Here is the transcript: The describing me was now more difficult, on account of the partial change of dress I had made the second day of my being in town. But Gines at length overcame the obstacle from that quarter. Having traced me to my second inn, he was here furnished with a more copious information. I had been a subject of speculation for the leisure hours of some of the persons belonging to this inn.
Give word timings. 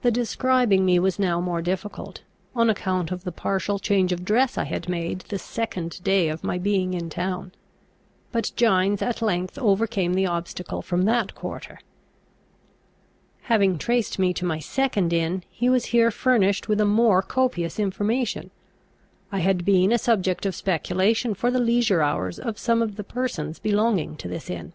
The 0.00 0.10
describing 0.10 0.86
me 0.86 0.98
was 0.98 1.18
now 1.18 1.38
more 1.38 1.60
difficult, 1.60 2.22
on 2.56 2.70
account 2.70 3.10
of 3.10 3.24
the 3.24 3.30
partial 3.30 3.78
change 3.78 4.10
of 4.10 4.24
dress 4.24 4.56
I 4.56 4.64
had 4.64 4.88
made 4.88 5.18
the 5.28 5.38
second 5.38 6.02
day 6.02 6.30
of 6.30 6.42
my 6.42 6.56
being 6.56 6.94
in 6.94 7.10
town. 7.10 7.52
But 8.32 8.52
Gines 8.56 9.02
at 9.02 9.20
length 9.20 9.58
overcame 9.58 10.14
the 10.14 10.24
obstacle 10.24 10.80
from 10.80 11.02
that 11.02 11.34
quarter. 11.34 11.78
Having 13.52 13.76
traced 13.76 14.18
me 14.18 14.32
to 14.32 14.46
my 14.46 14.60
second 14.60 15.12
inn, 15.12 15.44
he 15.50 15.68
was 15.68 15.84
here 15.92 16.10
furnished 16.10 16.66
with 16.68 16.80
a 16.80 16.86
more 16.86 17.20
copious 17.20 17.78
information. 17.78 18.50
I 19.30 19.40
had 19.40 19.66
been 19.66 19.92
a 19.92 19.98
subject 19.98 20.46
of 20.46 20.54
speculation 20.56 21.34
for 21.34 21.50
the 21.50 21.60
leisure 21.60 22.00
hours 22.00 22.38
of 22.38 22.58
some 22.58 22.80
of 22.80 22.96
the 22.96 23.04
persons 23.04 23.58
belonging 23.58 24.16
to 24.16 24.26
this 24.28 24.48
inn. 24.48 24.72